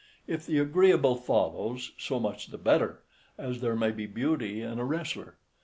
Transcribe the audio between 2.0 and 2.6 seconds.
much the